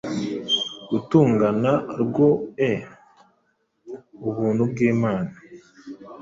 [0.89, 2.71] Gutungana rwoe,
[4.27, 5.31] Ubuntu bwimana,